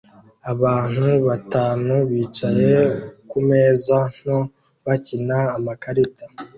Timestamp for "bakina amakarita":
4.85-6.23